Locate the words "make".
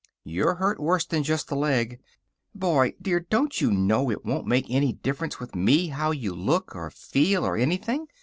4.47-4.65